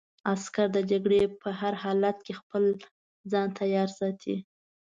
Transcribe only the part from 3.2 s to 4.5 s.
ځان تیار ساتي.